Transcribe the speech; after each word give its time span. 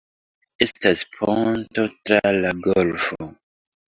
Estas 0.65 1.03
ponto 1.19 1.85
tra 2.07 2.31
la 2.39 2.55
golfo. 2.69 3.29